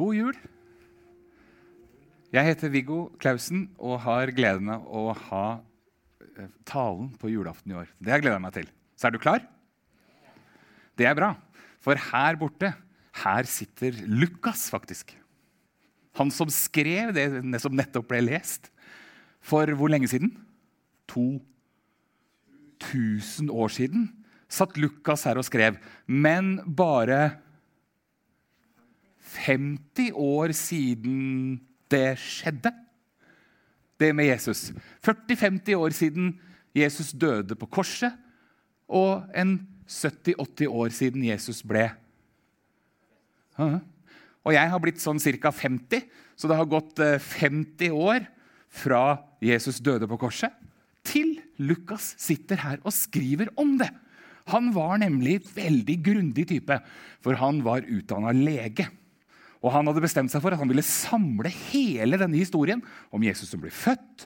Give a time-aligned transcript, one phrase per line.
[0.00, 0.32] God jul.
[2.32, 5.60] Jeg heter Viggo Klausen og har gleden av å ha
[6.40, 7.90] eh, talen på julaften i år.
[8.00, 8.70] Det har jeg gleda meg til.
[8.96, 9.44] Så er du klar?
[10.96, 11.36] Det er bra.
[11.84, 12.72] For her borte,
[13.26, 15.12] her sitter Lukas, faktisk.
[16.16, 18.72] Han som skrev det som nettopp ble lest.
[19.44, 20.32] For hvor lenge siden?
[21.12, 24.08] 2000 år siden
[24.48, 25.76] satt Lukas her og skrev.
[26.08, 27.36] Men bare
[29.30, 31.60] 50 år siden
[31.90, 32.72] det skjedde,
[34.00, 34.70] det med Jesus.
[35.04, 36.32] 40-50 år siden
[36.74, 38.14] Jesus døde på korset,
[38.90, 39.58] og en
[39.90, 41.90] 70-80 år siden Jesus ble
[43.60, 45.50] Og jeg har blitt sånn ca.
[45.52, 48.24] 50, så det har gått 50 eh, år
[48.70, 50.54] fra Jesus døde på korset,
[51.04, 53.90] til Lukas sitter her og skriver om det.
[54.50, 56.78] Han var nemlig veldig grundig type,
[57.20, 58.88] for han var utdanna lege.
[59.60, 62.80] Og Han hadde bestemt seg for at han ville samle hele denne historien
[63.12, 64.24] om Jesus som ble født,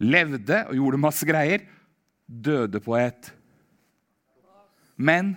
[0.00, 1.66] levde og gjorde masse greier,
[2.24, 3.32] døde på et
[4.96, 5.34] Men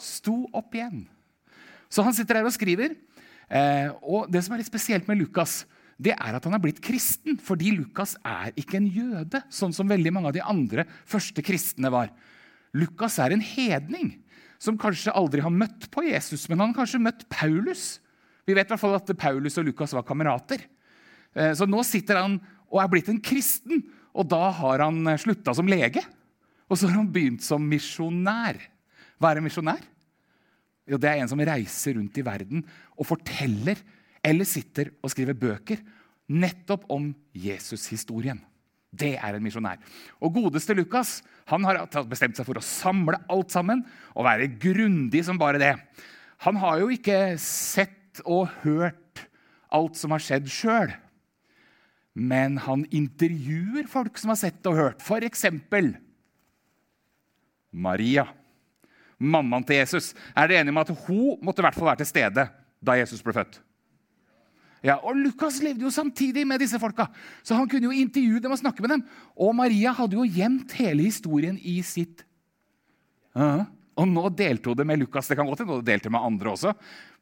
[0.00, 1.06] sto opp igjen.
[1.88, 2.92] Så han sitter her og skriver.
[3.48, 5.64] Eh, og Det som er litt spesielt med Lukas,
[5.96, 7.38] det er at han er blitt kristen.
[7.40, 11.92] Fordi Lukas er ikke en jøde, sånn som veldig mange av de andre første kristne
[11.92, 12.12] var.
[12.76, 14.18] Lukas er en hedning
[14.60, 17.98] som kanskje aldri har møtt på Jesus, men han har kanskje møtt Paulus.
[18.46, 20.62] Vi vet i hvert fall at Paulus og Lukas var kamerater.
[21.34, 22.38] Eh, så nå sitter han
[22.70, 23.82] og er blitt en kristen,
[24.16, 26.02] og da har han eh, slutta som lege.
[26.70, 28.58] Og så har han begynt som misjonær.
[29.18, 29.84] Hva er en misjonær?
[30.86, 32.62] Jo, det er en som reiser rundt i verden
[32.94, 33.80] og forteller
[34.26, 35.82] eller sitter og skriver bøker
[36.30, 38.38] nettopp om Jesus-historien.
[38.96, 39.80] Det er en misjonær.
[40.22, 43.82] Og godeste Lukas han har bestemt seg for å samle alt sammen
[44.14, 45.74] og være grundig som bare det.
[46.46, 49.26] Han har jo ikke sett og hørt
[49.74, 50.92] alt som har skjedd sjøl.
[52.16, 55.04] Men han intervjuer folk som har sett og hørt.
[55.04, 55.44] F.eks.
[57.76, 58.24] Maria,
[59.20, 60.14] mammaen til Jesus.
[60.32, 62.46] Er dere enige om at hun måtte i hvert fall være til stede
[62.80, 63.60] da Jesus ble født?
[64.84, 67.08] Ja, og Lukas levde jo samtidig med disse folka,
[67.42, 69.04] så han kunne jo intervjue dem og snakke med dem.
[69.34, 72.24] Og Maria hadde jo gjemt hele historien i sitt
[73.34, 73.64] uh -huh.
[73.96, 76.52] Og nå delte hun det med Lukas, det kan godt hende hun delte med andre
[76.52, 76.74] også.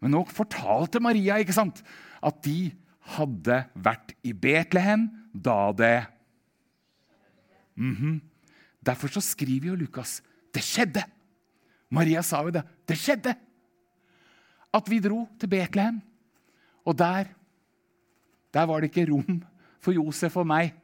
[0.03, 1.83] Men nå fortalte Maria ikke sant,
[2.25, 2.73] at de
[3.15, 6.07] hadde vært i Betlehem da det
[7.77, 8.21] mm -hmm.
[8.83, 10.23] Derfor så skriver jo Lukas
[10.55, 11.03] det skjedde.
[11.91, 12.63] Maria sa jo det.
[12.87, 13.35] Det skjedde!
[14.75, 16.01] At vi dro til Betlehem.
[16.85, 17.25] Og der,
[18.53, 19.43] der var det ikke rom
[19.81, 20.75] for Josef og meg.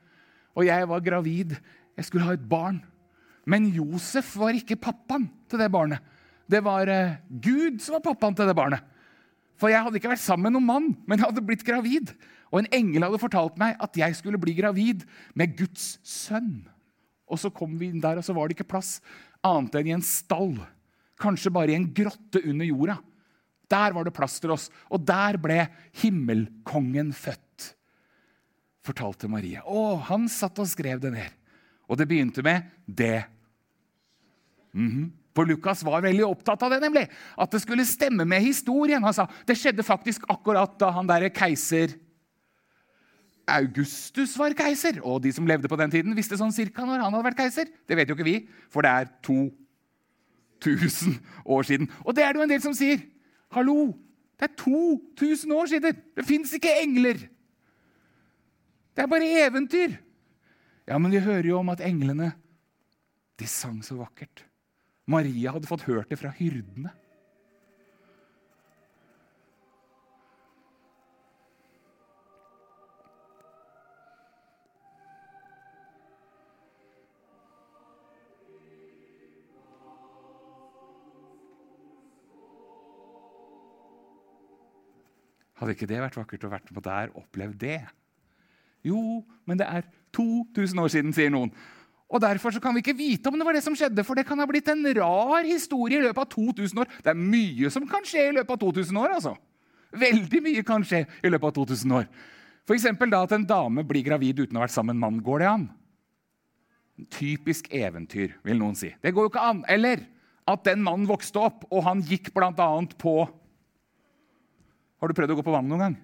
[0.55, 1.55] Og jeg var gravid.
[1.97, 2.81] Jeg skulle ha et barn.
[3.51, 6.03] Men Josef var ikke pappaen til det barnet.
[6.51, 8.85] Det var uh, Gud som var pappaen til det barnet.
[9.61, 12.15] For jeg hadde ikke vært sammen med noen mann, men jeg hadde blitt gravid.
[12.51, 15.05] Og en engel hadde fortalt meg at jeg skulle bli gravid
[15.39, 16.65] med Guds sønn.
[17.31, 18.99] Og så kom vi inn der, og så var det ikke plass
[19.47, 20.57] annet enn i en stall.
[21.21, 22.97] Kanskje bare i en grotte under jorda.
[23.71, 25.61] Der var det plass til oss, og der ble
[26.01, 27.69] himmelkongen født.
[28.83, 29.61] Fortalte Marie.
[29.63, 31.37] Å, han satt og skrev det ned.
[31.91, 33.29] Og det begynte med det.
[34.73, 35.11] Mm -hmm.
[35.35, 37.09] For Lukas var veldig opptatt av det, nemlig.
[37.39, 39.03] At det skulle stemme med historien.
[39.03, 41.89] Han sa det skjedde faktisk akkurat da han derre keiser
[43.51, 45.01] Augustus var keiser.
[45.03, 47.71] Og de som levde på den tiden, visste sånn cirka når han hadde vært keiser.
[47.89, 48.37] Det vet jo ikke vi,
[48.73, 51.17] for det er 2000
[51.57, 51.91] år siden.
[52.05, 53.03] Og det er det jo en del som sier.
[53.55, 53.93] Hallo,
[54.39, 56.05] det er 2000 år siden!
[56.17, 57.27] Det fins ikke engler!
[58.95, 59.97] Det er bare eventyr.
[60.89, 62.33] Ja, men vi hører jo om at englene
[63.41, 64.45] de sang så vakkert.
[65.11, 66.93] Maria hadde fått hørt det fra hyrdene.
[85.61, 87.81] Hadde ikke det vært vakkert å vært med der og opplevd det?
[88.87, 89.85] Jo, men det er
[90.17, 91.51] 2000 år siden, sier noen.
[92.11, 94.41] Og Derfor kan vi ikke vite om det var det som skjedde, for det kan
[94.43, 96.91] ha blitt en rar historie i løpet av 2000 år.
[97.05, 99.15] Det er mye som kan skje i løpet av 2000 år.
[99.15, 99.37] altså.
[99.95, 102.09] Veldig mye kan skje i løpet av 2000 år.
[102.67, 102.89] F.eks.
[103.11, 105.23] da at en dame blir gravid uten å ha vært sammen med en mann.
[105.25, 105.69] Går det an?
[107.15, 108.93] Typisk eventyr, vil noen si.
[109.03, 109.65] Det går jo ikke an.
[109.71, 110.05] Eller
[110.51, 112.53] at den mannen vokste opp, og han gikk bl.a.
[112.99, 113.17] på
[115.01, 115.99] Har du prøvd å gå på vann noen gang?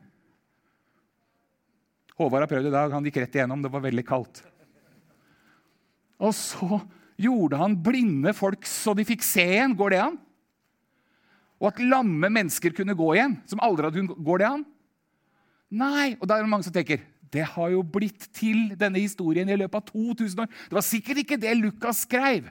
[2.17, 2.95] Håvard har prøvd i dag.
[2.95, 3.63] Han gikk rett igjennom.
[3.63, 4.47] Det var veldig kaldt.
[6.23, 6.81] Og så
[7.21, 9.77] gjorde han blinde folk så de fikk se igjen.
[9.77, 10.17] Går det an?
[11.61, 14.65] Og at lamme mennesker kunne gå igjen, som aldri hadde kunnet Går det an?
[15.77, 16.09] Nei.
[16.21, 17.05] Og da er det mange som tenker
[17.35, 20.53] det har jo blitt til denne historien i løpet av 2000 år.
[20.71, 22.47] Det var sikkert ikke det Lukas skrev.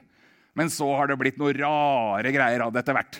[0.56, 3.18] Men så har det blitt noen rare greier av det etter hvert.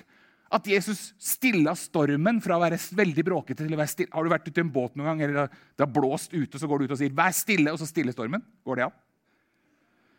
[0.52, 4.12] At Jesus stilla stormen fra å være veldig bråkete til å være stille.
[4.12, 6.68] Har du vært ute i en båt noen gang, eller det har blåst ute, så
[6.70, 8.44] går du ut og sier 'vær stille', og så stiller stormen?
[8.64, 8.96] Går det an?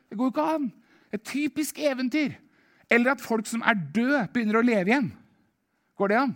[0.09, 0.67] Det går jo ikke an.
[1.13, 2.35] Et typisk eventyr.
[2.89, 5.09] Eller at folk som er døde, begynner å leve igjen.
[5.99, 6.35] Går det an?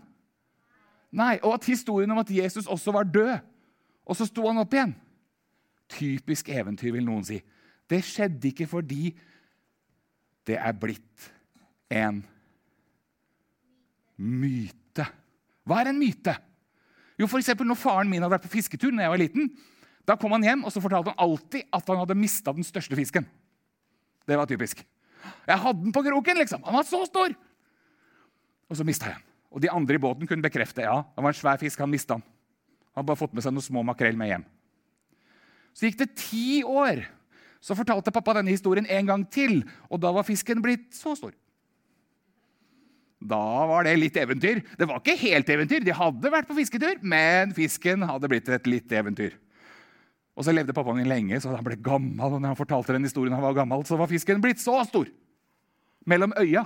[1.11, 1.37] Nei.
[1.43, 3.37] Og at historien om at Jesus også var død,
[4.05, 4.93] og så sto han opp igjen.
[5.91, 7.39] Typisk eventyr, vil noen si.
[7.87, 9.11] Det skjedde ikke fordi
[10.47, 11.31] det er blitt
[11.91, 12.23] en
[14.17, 15.05] myte.
[15.67, 16.35] Hva er en myte?
[17.19, 19.51] Jo, for eksempel, når Faren min hadde vært på fisketur når jeg var liten,
[20.07, 22.97] da kom han hjem og så fortalte han alltid at han hadde mista den største
[22.97, 23.27] fisken.
[24.27, 24.83] Det var typisk.
[25.47, 26.63] Jeg hadde den på kroken, liksom.
[26.65, 27.33] Han var så stor!
[28.71, 29.27] Og så mista jeg den.
[29.51, 31.81] Og de andre i båten kunne bekrefte ja, det var en svær fisk.
[31.83, 32.23] Han mista den.
[32.91, 34.45] Han hadde bare fått med seg noen små makrell med hjem.
[35.75, 37.03] Så gikk det ti år.
[37.61, 41.35] Så fortalte pappa denne historien en gang til, og da var fisken blitt så stor.
[43.21, 44.63] Da var det litt eventyr.
[44.79, 45.83] Det var ikke helt eventyr.
[45.85, 49.35] De hadde vært på fisketur, men fisken hadde blitt et litt eventyr.
[50.37, 52.21] Og så levde pappaen min lenge, så han ble gammel.
[52.23, 55.09] Og når han fortalte den historien han var gammel, så var fisken blitt så stor.
[56.07, 56.65] Mellom øya.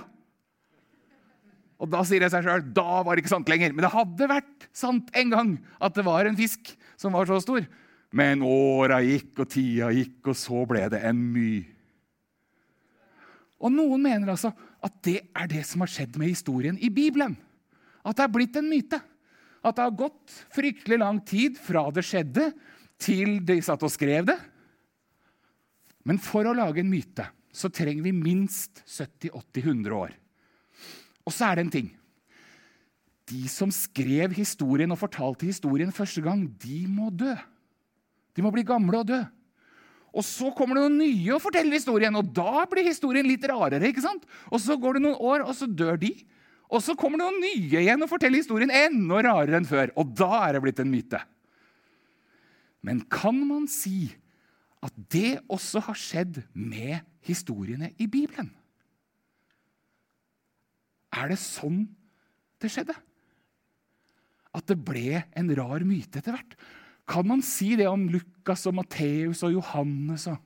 [1.76, 3.74] Og da sier det seg sjøl da var det ikke sant lenger.
[3.74, 7.40] Men det hadde vært sant en gang at det var en fisk som var så
[7.44, 7.66] stor.
[8.16, 11.50] Men åra gikk, og tida gikk, og så ble det en my.
[13.66, 14.52] Og noen mener altså
[14.84, 17.34] at det er det som har skjedd med historien i Bibelen.
[18.06, 19.00] At det er blitt en myte.
[19.66, 22.50] At det har gått fryktelig lang tid fra det skjedde,
[23.00, 24.36] til de satt og skrev det.
[26.06, 27.26] Men for å lage en myte
[27.56, 30.12] så trenger vi minst 70-80-100 år.
[31.26, 31.88] Og så er det en ting.
[33.26, 37.32] De som skrev historien og fortalte historien første gang, de må dø.
[38.36, 39.22] De må bli gamle og dø.
[40.16, 43.90] Og så kommer det noen nye og forteller historien, og da blir historien litt rarere.
[43.90, 44.24] ikke sant?
[44.48, 46.12] Og så går det noen år, og så dør de.
[46.72, 49.92] Og så kommer det noen nye igjen og forteller historien enda rarere enn før.
[50.00, 51.20] Og da er det blitt en myte.
[52.84, 54.10] Men kan man si
[54.84, 58.50] at det også har skjedd med historiene i Bibelen?
[61.16, 61.86] Er det sånn
[62.62, 62.94] det skjedde?
[64.56, 66.56] At det ble en rar myte etter hvert?
[67.06, 70.26] Kan man si det om Lukas og Matteus og Johannes?
[70.30, 70.38] Og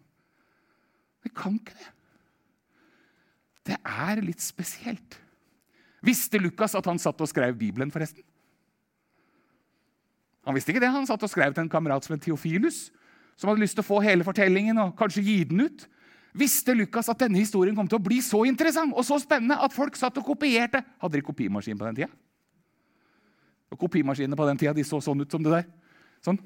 [1.25, 1.91] det kan ikke det.
[3.71, 5.19] Det er litt spesielt.
[6.05, 8.25] Visste Lukas at han satt og skrev Bibelen, forresten?
[10.47, 10.93] Han visste ikke det.
[10.93, 12.89] Han satt og skrev til en kamerat som het Theofilus,
[13.41, 15.87] som hadde lyst til å få hele fortellingen og kanskje gi den ut.
[16.37, 19.75] Visste Lukas at denne historien kom til å bli så interessant og så spennende at
[19.75, 20.85] folk satt og kopierte?
[21.03, 22.11] Hadde de kopimaskin på den tida?
[23.71, 25.67] Og Kopimaskinene på den tida de så sånn ut som det der.
[26.27, 26.39] Sånn.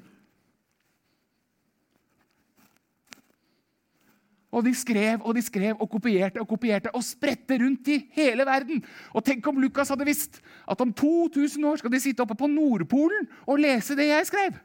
[4.55, 8.45] Og de skrev og de skrev og kopierte og kopierte og spredte rundt i hele
[8.47, 8.79] verden.
[9.11, 12.47] Og tenk om Lukas hadde visst at om 2000 år skal de sitte oppe på
[12.47, 14.55] Nordpolen og lese det jeg skrev.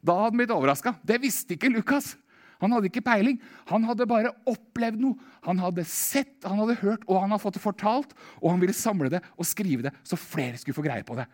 [0.00, 0.94] Da hadde han blitt overraska.
[1.04, 2.14] Det visste ikke Lukas.
[2.60, 3.38] Han hadde ikke peiling.
[3.68, 5.28] Han hadde bare opplevd noe.
[5.46, 8.16] Han hadde sett, han hadde hørt, og han hadde fått det fortalt.
[8.40, 11.28] Og han ville samle det og skrive det, så flere skulle få greie på det.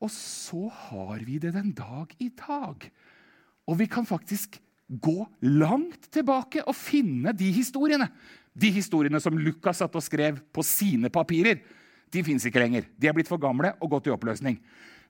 [0.00, 2.88] Og så har vi det den dag i dag.
[3.68, 4.56] Og vi kan faktisk
[4.90, 8.08] gå langt tilbake og finne de historiene.
[8.50, 11.60] De historiene som Lukas satt og skrev på sine papirer.
[12.10, 12.88] De fins ikke lenger.
[12.98, 14.58] De er blitt for gamle og gått i oppløsning.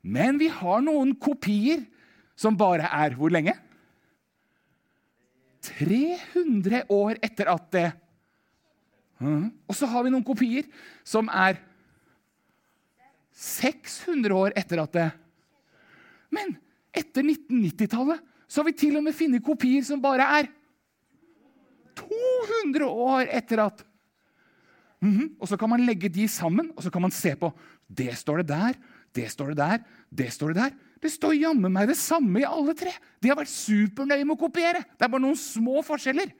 [0.05, 1.87] Men vi har noen kopier
[2.37, 3.55] som bare er hvor lenge?
[5.65, 7.89] 300 år etter at det
[9.21, 10.65] Og så har vi noen kopier
[11.05, 11.59] som er
[13.37, 15.09] 600 år etter at det
[16.33, 16.57] Men
[16.97, 20.51] etter 1990-tallet så har vi til og med funnet kopier som bare er
[22.01, 23.85] 200 år etter at
[25.01, 25.29] mm -hmm.
[25.41, 27.53] Og så kan man legge de sammen og så kan man se på.
[27.89, 28.75] Det står det der,
[29.15, 29.79] det står det der,
[30.11, 30.71] det står det der.
[31.03, 32.91] Det står jammen meg det samme i alle tre.
[33.23, 34.85] De har vært supernøye med å kopiere.
[34.99, 36.31] Det er bare noen små forskjeller.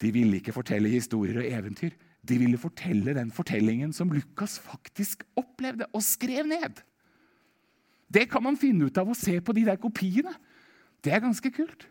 [0.00, 1.90] De ville ikke fortelle historier og eventyr.
[2.28, 6.82] De ville fortelle den fortellingen som Lukas faktisk opplevde og skrev ned.
[8.08, 10.32] Det kan man finne ut av å se på de der kopiene.
[11.04, 11.86] Det er ganske kult.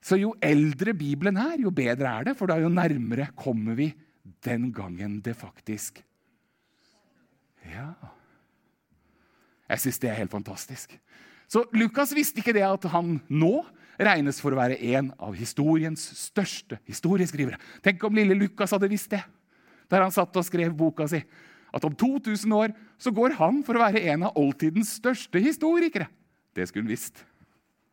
[0.00, 3.90] Så jo eldre Bibelen er, jo bedre er det, for da jo nærmere kommer vi
[4.44, 6.02] den gangen det faktisk
[7.70, 7.92] Ja.
[9.68, 10.96] Jeg syns det er helt fantastisk.
[11.46, 13.60] Så Lukas visste ikke det at han nå
[14.00, 17.60] regnes for å være en av historiens største historieskrivere.
[17.84, 19.22] Tenk om lille Lukas hadde visst det.
[19.90, 21.18] der han satt og skrev boka si,
[21.74, 26.06] at om 2000 år så går han for å være en av oldtidens største historikere.
[26.56, 27.20] Det skulle han visst.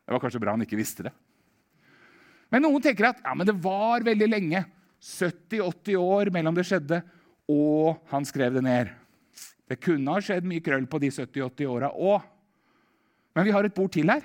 [0.08, 1.14] Det var kanskje bra han ikke visste det.
[2.54, 4.64] Men noen tenker at ja, men det var veldig lenge.
[5.04, 7.02] 70-80 år mellom det skjedde,
[7.52, 8.94] og han skrev det ned.
[9.68, 12.24] Det kunne ha skjedd mye krøll på de 70-80 åra òg.
[13.36, 14.24] Men vi har et bord til her.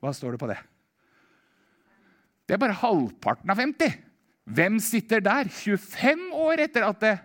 [0.00, 0.60] Hva står det på det?
[2.46, 3.96] Det er bare halvparten av 50.
[4.50, 7.16] Hvem sitter der 25 år etter at det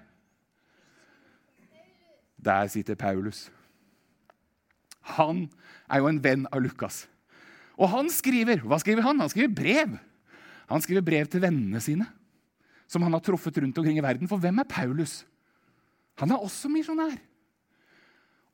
[2.46, 3.48] Der sitter Paulus.
[5.14, 5.46] Han
[5.86, 7.04] er jo en venn av Lukas.
[7.76, 9.20] Og han skriver hva skriver han?
[9.22, 9.96] Han skriver brev.
[10.72, 12.08] Han skriver brev til vennene sine,
[12.90, 14.30] som han har truffet rundt omkring i verden.
[14.30, 15.24] For hvem er Paulus?
[16.22, 17.18] Han er også misjonær.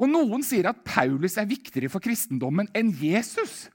[0.01, 3.69] Og noen sier at Paulus er viktigere for kristendommen enn Jesus.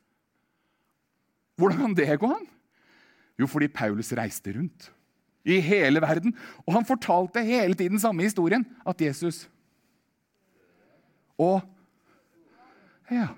[1.56, 2.44] Hvordan kan det gå an?
[3.38, 4.90] Jo, fordi Paulus reiste rundt
[5.46, 6.34] i hele verden.
[6.66, 9.46] Og han fortalte hele tiden samme historien, at Jesus
[11.36, 11.60] Og
[13.12, 13.30] Ja.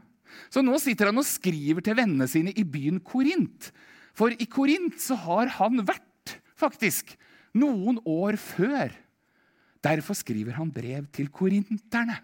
[0.53, 3.71] Så nå sitter han og skriver til vennene sine i byen Korint.
[4.17, 7.15] For i Korint så har han vært, faktisk,
[7.57, 8.91] noen år før.
[9.85, 12.17] Derfor skriver han brev til korinterne.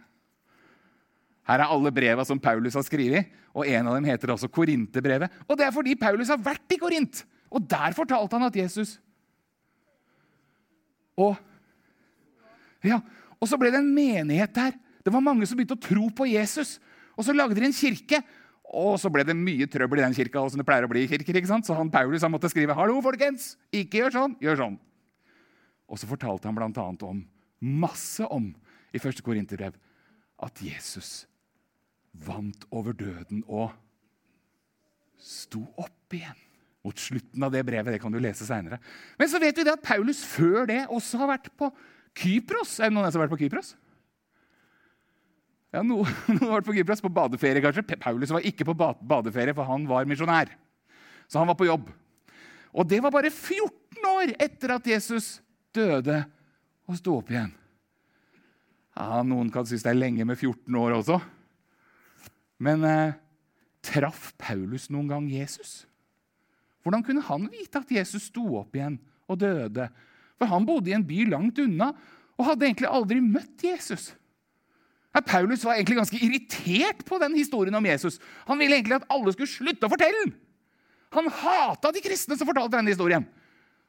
[1.45, 5.33] Her er alle breva som Paulus har skrevet, og en av dem heter også Korinterbrevet.
[5.47, 7.21] Og det er fordi Paulus har vært i Korint,
[7.53, 8.99] og der fortalte han at Jesus
[11.15, 11.37] Og,
[12.83, 12.97] ja,
[13.39, 14.73] og så ble det en menighet der.
[15.07, 16.81] Det var mange som begynte å tro på Jesus.
[17.15, 18.23] Og så lagde de en kirke.
[18.75, 21.11] Og så ble det mye trøbbel i den kirka, som det pleier å bli i
[21.11, 21.37] kirker.
[21.37, 21.67] ikke sant?
[21.67, 23.57] Så han Paulus han måtte skrive 'Hallo, folkens!
[23.73, 24.79] Ikke gjør sånn, gjør sånn'.
[25.89, 26.85] Og så fortalte han bl.a.
[27.07, 27.25] om
[27.61, 28.55] masse om
[28.95, 29.77] i første Korinterbrev
[30.43, 31.27] at Jesus
[32.15, 33.73] vant over døden og
[35.19, 36.39] sto opp igjen.
[36.85, 37.95] Mot slutten av det brevet.
[37.95, 38.79] Det kan du lese seinere.
[39.19, 41.71] Men så vet vi det at Paulus før det også har vært på
[42.15, 42.77] Kypros.
[42.79, 43.73] Er det noen som har vært på Kypros?
[45.75, 46.07] Ja, Noen
[46.39, 47.83] har vært på Kypros, på badeferie kanskje.
[47.99, 50.53] Paulus var ikke på badeferie, for han var misjonær.
[51.27, 51.89] Så han var på jobb.
[52.75, 55.39] Og det var bare 14 år etter at Jesus
[55.75, 56.21] døde
[56.87, 57.51] og sto opp igjen.
[58.95, 61.19] Ja, Noen kan synes det er lenge med 14 år også.
[62.63, 63.17] Men eh,
[63.83, 65.83] traff Paulus noen gang Jesus?
[66.85, 69.89] Hvordan kunne han vite at Jesus sto opp igjen og døde?
[70.39, 71.91] For han bodde i en by langt unna
[72.39, 74.13] og hadde egentlig aldri møtt Jesus.
[75.23, 78.19] Paulus var egentlig ganske irritert på den historien om Jesus.
[78.49, 80.35] Han ville egentlig at alle skulle slutte å fortelle den.
[81.15, 83.27] Han hata de kristne som fortalte denne historien.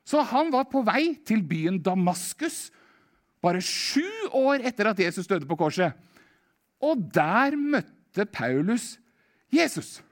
[0.06, 2.68] Så han var på vei til byen Damaskus
[3.42, 4.06] bare sju
[4.38, 5.98] år etter at Jesus døde på korset.
[6.82, 8.96] Og der møtte Paulus
[9.54, 10.05] Jesus.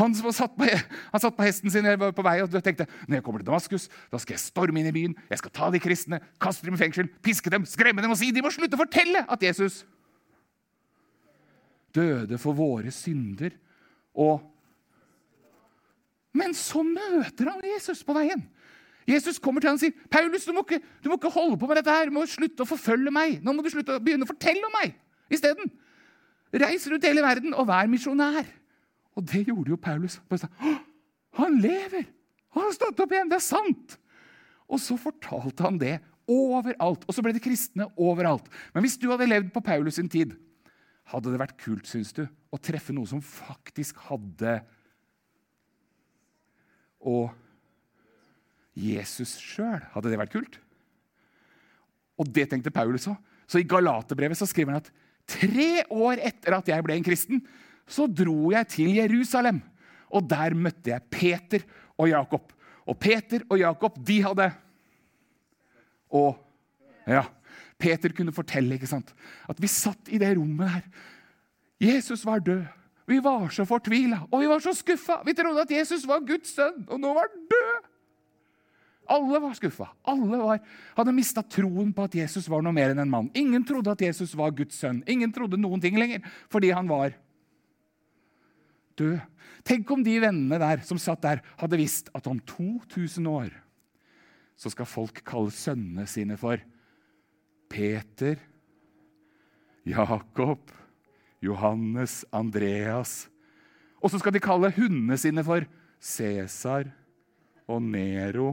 [0.00, 3.42] Han, satt på, han satt på hesten sin på vei og tenkte når jeg kommer
[3.42, 6.64] til Damaskus, da skal jeg storme inn i byen, jeg skal ta de kristne, kaste
[6.64, 9.44] dem i fengsel, piske dem, skremme dem og si de må slutte å fortelle at
[9.44, 9.82] Jesus
[11.94, 13.54] døde for våre synder.
[14.14, 14.46] Og
[16.32, 18.44] Men så møter han Jesus på veien.
[19.08, 21.66] Jesus kommer til ham og sier, 'Paulus, du må, ikke, du må ikke holde på
[21.66, 22.06] med dette her.
[22.06, 23.40] Du må slutte å forfølge meg.
[23.42, 24.94] Nå må du slutte å begynne å fortelle om meg
[25.30, 25.72] isteden.'
[26.50, 28.46] Reis rundt hele verden og vær misjonær.
[29.18, 30.18] Og det gjorde jo Paulus.
[31.38, 32.06] Han lever!
[32.54, 33.30] Han har stått opp igjen!
[33.30, 33.96] Det er sant!
[34.70, 35.96] Og så fortalte han det
[36.30, 37.04] overalt.
[37.06, 38.46] Og så ble det kristne overalt.
[38.74, 40.36] Men hvis du hadde levd på Paulus sin tid,
[41.10, 42.22] hadde det vært kult, syns du,
[42.54, 44.60] å treffe noe som faktisk hadde
[47.00, 47.30] Og
[48.76, 50.58] Jesus sjøl, hadde det vært kult?
[52.20, 53.16] Og det tenkte Paulus òg.
[53.50, 54.90] Så i Galaterbrevet skriver han at
[55.30, 57.40] tre år etter at jeg ble en kristen,
[57.90, 59.60] så dro jeg til Jerusalem.
[60.10, 61.66] Og der møtte jeg Peter
[61.98, 62.52] og Jakob.
[62.86, 64.50] Og Peter og Jakob, de hadde
[66.10, 66.34] Og
[67.06, 67.22] ja,
[67.78, 69.14] Peter kunne fortelle ikke sant?
[69.48, 70.88] at vi satt i det rommet der.
[71.80, 72.64] Jesus var død.
[73.06, 75.20] Vi var så fortvila, og vi var så skuffa.
[75.26, 77.88] Vi trodde at Jesus var Guds sønn, og nå var han død.
[79.10, 79.88] Alle var skuffa.
[80.06, 80.60] Alle var,
[80.94, 83.30] hadde mista troen på at Jesus var noe mer enn en mann.
[83.34, 85.00] Ingen trodde at Jesus var Guds sønn.
[85.10, 87.16] Ingen trodde noen ting lenger fordi han var
[89.00, 89.18] død.
[89.66, 93.50] Tenk om de vennene der som satt der, hadde visst at om 2000 år
[94.60, 96.60] så skal folk kalle sønnene sine for
[97.70, 98.36] Peter,
[99.88, 100.68] Jakob,
[101.40, 103.30] Johannes, Andreas.
[104.02, 105.64] Og så skal de kalle hundene sine for
[106.00, 106.90] Cæsar
[107.70, 108.52] og Nero,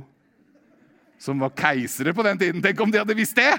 [1.19, 2.63] som var keisere på den tiden.
[2.63, 3.57] Tenk om de hadde visst det!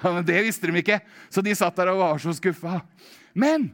[0.00, 2.78] Men det visste de ikke, så de satt der og var så skuffa.
[3.36, 3.68] Men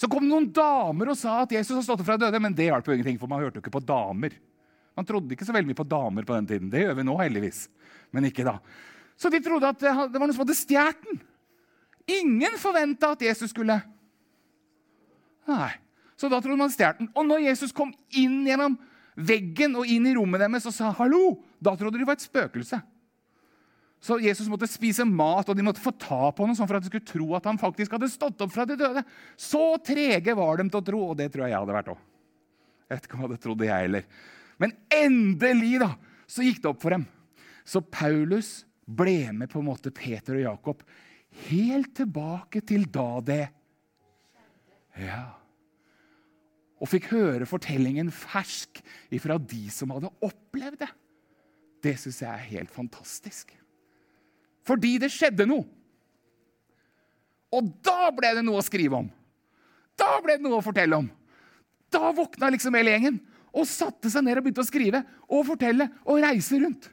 [0.00, 2.54] så kom det noen damer og sa at Jesus har stått opp fra døde, men
[2.56, 4.32] det hjalp jo ingenting, for man hørte jo ikke på damer.
[4.96, 6.70] Man trodde ikke så veldig mye på damer på den tiden.
[6.72, 7.66] Det gjør vi nå, heldigvis.
[8.10, 8.56] men ikke da.
[9.20, 11.20] Så de trodde at det var noen som hadde stjålet den.
[12.16, 13.76] Ingen forventa at Jesus skulle
[15.50, 15.72] Nei.
[16.16, 17.10] Så da trodde man stjålet den.
[17.12, 18.78] Og når Jesus kom inn gjennom
[19.20, 22.24] veggen og inn i rommet deres og sa hallo, da trodde de det var et
[22.24, 22.80] spøkelse.
[24.00, 26.84] Så Jesus måtte spise mat, og de måtte få ta på noe sånn for at
[26.84, 29.02] de skulle tro at han faktisk hadde stått opp fra de døde.
[29.36, 32.06] Så trege var de til å tro, og det tror jeg jeg hadde vært òg.
[32.88, 34.06] Jeg vet ikke om jeg hadde trodd det, heller.
[34.60, 35.90] Men endelig da,
[36.24, 37.04] så gikk det opp for dem.
[37.68, 38.50] Så Paulus
[38.88, 40.82] ble med på en måte Peter og Jakob
[41.46, 43.44] helt tilbake til da det
[44.98, 45.22] Ja.
[46.80, 48.80] Og fikk høre fortellingen fersk
[49.12, 50.88] ifra de som hadde opplevd det.
[51.84, 53.52] Det syns jeg er helt fantastisk.
[54.66, 55.64] Fordi det skjedde noe.
[57.50, 59.08] Og da ble det noe å skrive om.
[59.98, 61.08] Da ble det noe å fortelle om.
[61.90, 63.18] Da våkna liksom hele gjengen
[63.50, 66.86] og satte seg ned og begynte å skrive og fortelle og reise rundt.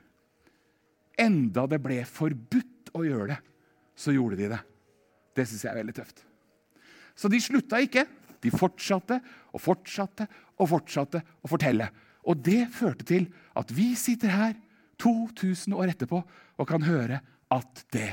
[1.17, 3.37] Enda det ble forbudt å gjøre det,
[3.97, 4.59] så gjorde de det.
[5.37, 6.23] Det syns jeg er veldig tøft.
[7.17, 8.05] Så de slutta ikke.
[8.41, 9.17] De fortsatte
[9.53, 11.89] og fortsatte og fortsatte å fortelle.
[12.29, 13.25] Og det førte til
[13.57, 14.53] at vi sitter her
[15.01, 17.21] 2000 år etterpå og kan høre
[17.53, 18.09] at det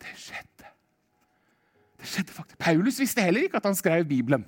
[0.00, 0.68] Det skjedde.
[2.00, 2.58] Det skjedde faktisk.
[2.58, 4.46] Paulus visste heller ikke at han skrev Bibelen.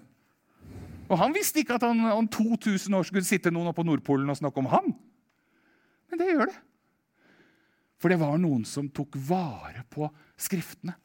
[1.12, 4.32] Og han visste ikke at han om 2000 år skulle sitte noen oppe på Nordpolen
[4.32, 4.94] og snakke om han.
[6.08, 6.56] Men det gjør det.
[8.00, 10.08] For det var noen som tok vare på
[10.40, 10.96] Skriftene.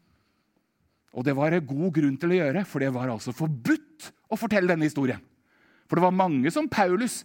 [1.17, 4.69] Og det var god grunn til å gjøre, for det var altså forbudt å fortelle
[4.69, 5.21] denne historien.
[5.87, 7.21] For det var mange som Paulus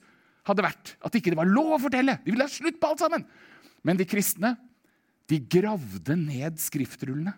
[0.48, 2.18] hadde vært, at ikke det var lov å fortelle.
[2.24, 3.24] De ville ha slutt på alt sammen.
[3.86, 4.54] Men de kristne
[5.32, 7.32] de gravde ned skriftrullene.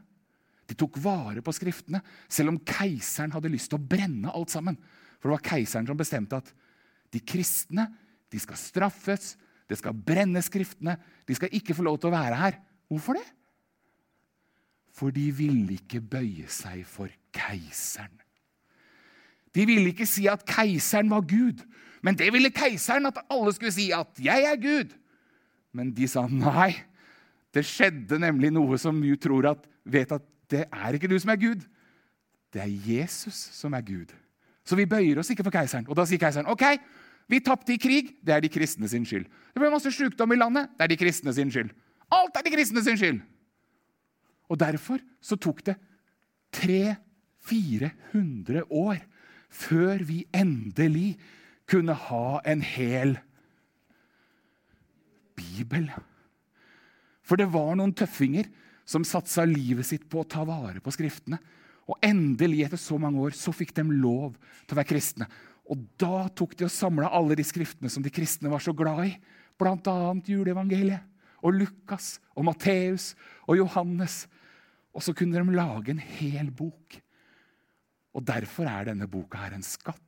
[0.64, 4.78] De tok vare på skriftene, selv om keiseren hadde lyst til å brenne alt sammen.
[5.20, 6.50] For det var keiseren som bestemte at
[7.14, 7.86] de kristne
[8.32, 9.34] de skal straffes,
[9.70, 10.96] det skal brenne skriftene,
[11.28, 12.58] de skal ikke få lov til å være her.
[12.90, 13.26] Hvorfor det?
[14.94, 18.14] For de ville ikke bøye seg for keiseren.
[19.54, 21.62] De ville ikke si at keiseren var Gud,
[22.02, 24.96] men det ville keiseren at alle skulle si at 'jeg er Gud'.
[25.72, 26.74] Men de sa nei.
[27.54, 31.32] Det skjedde nemlig noe som du tror at vet at det er ikke du som
[31.32, 31.62] er Gud.
[32.52, 34.12] Det er Jesus som er Gud.
[34.64, 35.86] Så vi bøyer oss ikke for keiseren.
[35.88, 36.64] Og da sier keiseren ok,
[37.30, 38.14] vi tapte i krig.
[38.24, 39.24] Det er de kristne sin skyld.
[39.24, 40.70] Det ble masse sykdom i landet.
[40.76, 41.70] Det er de kristne sin skyld.
[42.12, 43.20] Alt er de kristne sin skyld.
[44.52, 45.76] Og derfor så tok det
[46.56, 48.96] 300-400 år
[49.54, 51.18] før vi endelig
[51.70, 53.18] kunne ha en hel
[55.36, 55.90] bibel.
[57.24, 58.50] For det var noen tøffinger
[58.84, 61.40] som satsa livet sitt på å ta vare på Skriftene.
[61.84, 65.28] Og endelig, etter så mange år, så fikk de lov til å være kristne.
[65.68, 69.02] Og da tok de og samla alle de skriftene som de kristne var så glad
[69.08, 69.12] i.
[69.60, 69.96] Bl.a.
[70.28, 71.04] juleevangeliet
[71.44, 73.12] og Lukas og Matteus
[73.44, 74.24] og Johannes.
[74.96, 76.98] Og så kunne de lage en hel bok.
[78.14, 80.00] Og derfor er denne boka her en skatt.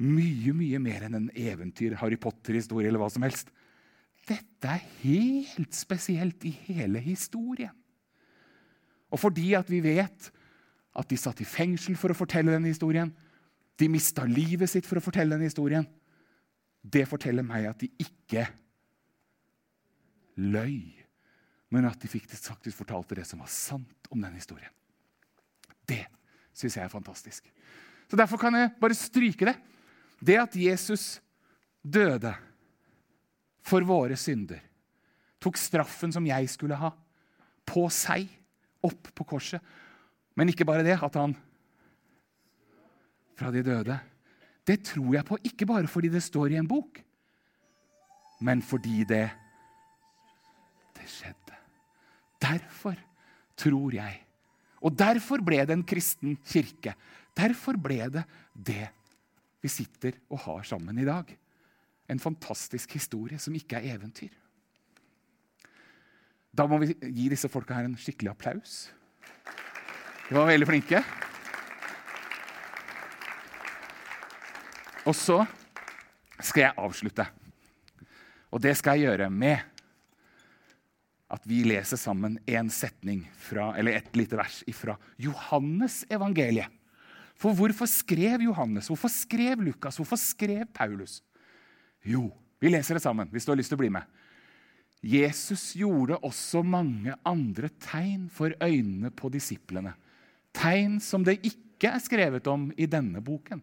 [0.00, 3.50] Mye, mye mer enn en eventyr, Harry Potter-historie eller hva som helst.
[4.30, 7.74] Dette er helt spesielt i hele historien.
[9.10, 10.30] Og fordi at vi vet
[10.94, 13.10] at de satt i fengsel for å fortelle denne historien,
[13.80, 15.86] de mista livet sitt for å fortelle denne historien,
[16.80, 18.46] det forteller meg at de ikke
[20.40, 20.78] løy,
[21.70, 24.70] men at de faktisk fortalte det som var sant om denne historien.
[25.86, 26.04] Det
[26.56, 27.50] syns jeg er fantastisk.
[28.10, 29.56] Så Derfor kan jeg bare stryke det.
[30.20, 31.20] Det at Jesus
[31.82, 32.32] døde
[33.66, 34.60] for våre synder.
[35.40, 36.90] Tok straffen som jeg skulle ha,
[37.64, 38.26] på seg,
[38.84, 39.62] opp på korset.
[40.36, 41.34] Men ikke bare det, at han
[43.38, 43.96] fra de døde.
[44.66, 47.00] Det tror jeg på ikke bare fordi det står i en bok,
[48.44, 49.26] men fordi det
[50.96, 51.56] det skjedde.
[52.40, 52.98] Derfor
[53.56, 54.18] tror jeg.
[54.84, 56.94] Og derfor ble det en kristen kirke.
[57.36, 58.88] Derfor ble det det
[59.60, 61.28] vi sitter og har sammen i dag
[62.10, 64.32] en fantastisk historie som ikke er eventyr.
[66.50, 68.78] Da må vi gi disse folka her en skikkelig applaus.
[70.26, 71.02] De var veldig flinke.
[75.06, 75.40] Og så
[76.42, 77.26] skal jeg avslutte.
[78.50, 79.62] Og det skal jeg gjøre med
[81.30, 86.66] at vi leser sammen en setning fra, eller et lite vers fra Johannes evangeliet.
[87.38, 91.20] For hvorfor skrev Johannes, hvorfor skrev Lukas, hvorfor skrev Paulus?
[92.06, 92.28] Jo,
[92.60, 94.04] vi leser det sammen hvis du har lyst til å bli med.
[95.00, 99.94] Jesus gjorde også mange andre tegn for øynene på disiplene.
[100.56, 103.62] Tegn som det ikke er skrevet om i denne boken.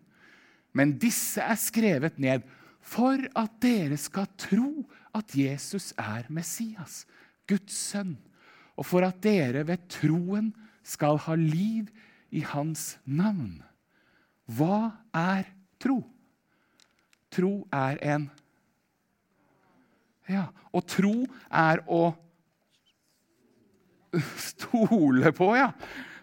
[0.73, 2.45] Men disse er skrevet ned
[2.87, 7.01] For at dere skal tro at Jesus er Messias,
[7.43, 8.13] Guds sønn,
[8.79, 10.53] og for at dere ved troen
[10.87, 11.89] skal ha liv
[12.31, 13.59] i hans navn.
[14.47, 15.49] Hva er
[15.83, 15.99] tro?
[17.33, 18.29] Tro er en
[20.27, 21.13] Ja, og tro
[21.47, 22.09] er å
[24.39, 25.71] stole på, ja.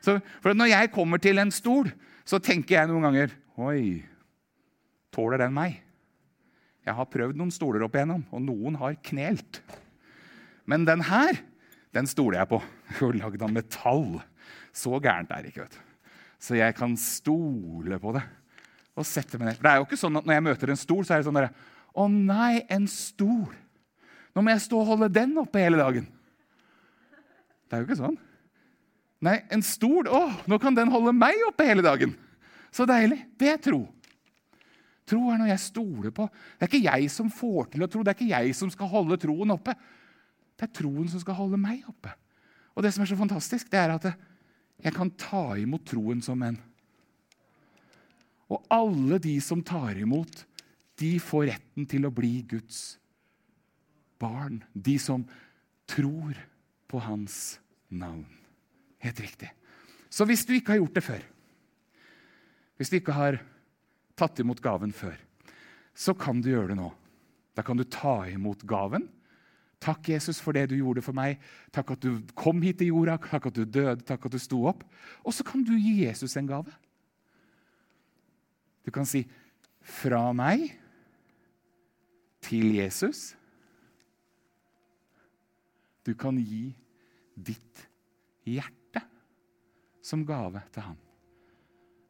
[0.04, 1.88] Så, for når jeg kommer til en stol,
[2.28, 3.32] så tenker jeg noen ganger
[3.64, 4.02] Oi,
[5.14, 5.78] tåler den meg?
[6.84, 9.62] Jeg har prøvd noen stoler opp igjennom, og noen har knelt.
[10.68, 11.38] Men den her,
[11.96, 12.60] den stoler jeg på.
[12.98, 14.08] Hun er lagd av metall.
[14.74, 15.68] Så gærent er det ikke.
[15.68, 16.10] vet du.
[16.44, 18.24] Så jeg kan stole på det.
[18.94, 19.58] Og setter meg ned.
[19.58, 21.28] For det er jo ikke sånn at Når jeg møter en stol, så er det
[21.28, 21.48] sånn der,
[21.94, 23.50] Å nei, en stol!
[24.34, 26.06] Nå må jeg stå og holde den oppe hele dagen.
[27.70, 28.16] Det er jo ikke sånn.
[29.24, 32.16] Nei, en stol Å, nå kan den holde meg oppe hele dagen.
[32.74, 33.20] Så deilig.
[33.38, 33.84] Det er tro.
[35.08, 36.26] Tro er noe jeg stoler på.
[36.56, 38.02] Det er ikke jeg som får til å tro.
[38.02, 39.74] Det er ikke jeg som skal holde troen oppe.
[40.54, 42.14] Det er troen som skal holde meg oppe.
[42.74, 44.06] Og det som er så fantastisk, det er at
[44.84, 46.56] jeg kan ta imot troen som en.
[48.54, 50.44] Og alle de som tar imot,
[51.00, 53.00] de får retten til å bli Guds
[54.22, 54.62] barn.
[54.72, 55.24] De som
[55.90, 56.38] tror
[56.90, 57.58] på hans
[57.90, 58.28] navn.
[59.02, 59.50] Helt riktig.
[60.08, 61.24] Så hvis du ikke har gjort det før,
[62.78, 63.40] hvis du ikke har
[64.18, 65.18] tatt imot gaven før,
[65.94, 66.88] så kan du gjøre det nå.
[67.54, 69.08] Da kan du ta imot gaven.
[69.84, 71.42] Takk, Jesus, for det du gjorde for meg.
[71.74, 73.18] Takk at du kom hit til jorda.
[73.20, 74.02] Takk at du døde.
[74.06, 74.82] Takk at du sto opp.
[75.22, 76.72] Og så kan du gi Jesus en gave.
[78.84, 79.26] Du kan si
[79.80, 80.78] 'fra meg
[82.40, 83.34] til Jesus'.
[86.06, 86.76] Du kan gi
[87.36, 87.88] ditt
[88.44, 89.02] hjerte
[90.02, 90.98] som gave til han.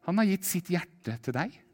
[0.07, 1.65] Han har gitt sitt hjerte til deg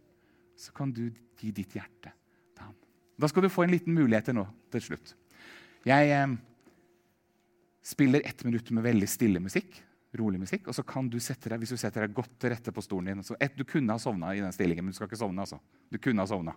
[0.60, 1.06] så kan du
[1.40, 2.76] gi ditt hjerte til ham.
[3.16, 5.14] Da skal du få en liten mulighet til nå til slutt.
[5.88, 6.34] Jeg eh,
[7.82, 9.80] spiller ett minutt med veldig stille musikk.
[10.18, 12.72] Rolig musikk, og så kan du sette deg hvis du setter deg godt til rette
[12.74, 13.36] på stolen din.
[13.38, 15.44] Et, du kunne ha sovna i den stillingen, men du skal ikke sovne.
[15.44, 15.60] altså.
[15.90, 16.56] Du kunne ha sovna.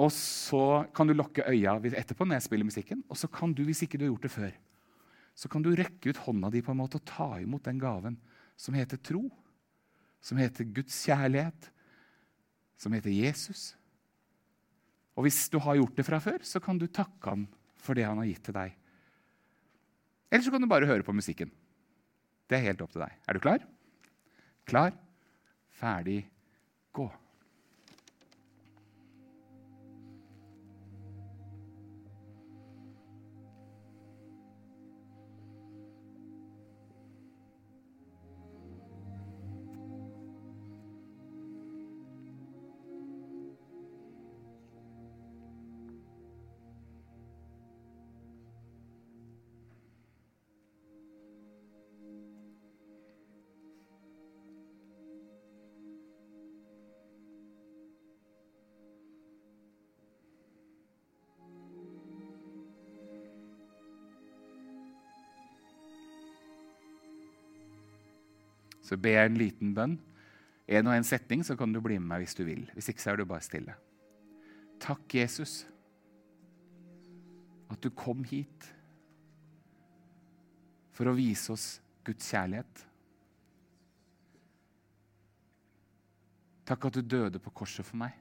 [0.00, 0.64] Og så
[0.96, 3.02] kan du lukke øya etterpå når jeg spiller musikken.
[3.08, 4.54] Og så kan du, hvis ikke du har gjort det før,
[5.36, 8.16] så kan du rekke ut hånda di på en måte og ta imot den gaven
[8.60, 9.26] som heter tro.
[10.20, 11.70] Som heter Guds kjærlighet,
[12.76, 13.70] som heter Jesus.
[15.16, 17.46] Og hvis du har gjort det fra før, så kan du takke ham
[17.80, 18.76] for det han har gitt til deg.
[20.30, 21.48] Eller så kan du bare høre på musikken.
[22.50, 23.14] Det er helt opp til deg.
[23.30, 23.62] Er du klar?
[24.66, 24.94] Klar,
[25.78, 26.24] ferdig,
[26.94, 27.06] gå.
[68.90, 69.92] Så ber jeg en liten bønn.
[70.66, 72.64] En og en setning, så kan du bli med meg hvis du vil.
[72.74, 73.76] Hvis ikke, så er du bare stille.
[74.82, 75.60] Takk, Jesus,
[77.70, 78.66] at du kom hit
[80.96, 81.66] for å vise oss
[82.06, 82.82] Guds kjærlighet.
[86.66, 88.18] Takk at du døde på korset for meg.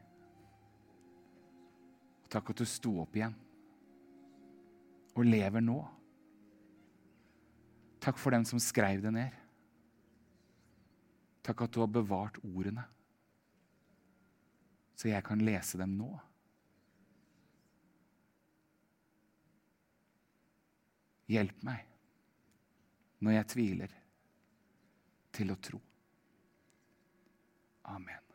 [2.29, 3.33] Takk at du sto opp igjen
[5.17, 5.81] og lever nå.
[8.05, 9.38] Takk for dem som skrev det ned.
[11.49, 12.83] Takk at du har bevart ordene,
[14.93, 16.11] så jeg kan lese dem nå.
[21.33, 21.87] Hjelp meg
[23.25, 23.99] når jeg tviler,
[25.33, 25.81] til å tro.
[27.97, 28.28] Amen.